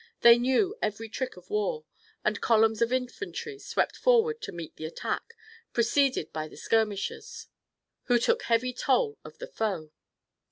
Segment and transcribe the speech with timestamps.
[0.21, 1.85] They knew every trick of war,
[2.25, 5.35] and columns of infantry swept forward to meet the attack,
[5.73, 7.45] preceded by the skirmishers,
[8.05, 9.91] who took heavy toll of the foe.